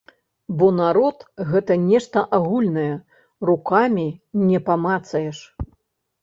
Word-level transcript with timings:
Бо 0.59 0.67
народ 0.77 1.17
гэта 1.49 1.73
нешта 1.81 2.23
агульнае, 2.37 2.87
рукамі 3.51 4.07
не 4.49 4.63
памацаеш. 4.71 5.37